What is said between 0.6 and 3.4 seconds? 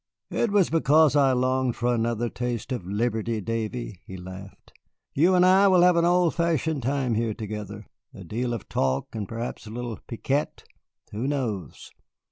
because I longed for another taste of liberty,